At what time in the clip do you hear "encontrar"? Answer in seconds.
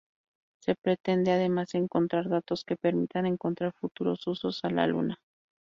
1.75-2.27, 3.27-3.71